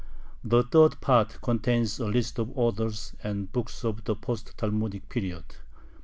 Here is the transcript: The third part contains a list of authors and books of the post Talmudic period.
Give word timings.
The 0.43 0.63
third 0.63 0.99
part 0.99 1.37
contains 1.43 1.99
a 1.99 2.07
list 2.07 2.39
of 2.39 2.49
authors 2.57 3.13
and 3.23 3.51
books 3.51 3.83
of 3.85 4.03
the 4.05 4.15
post 4.15 4.55
Talmudic 4.57 5.09
period. 5.09 5.45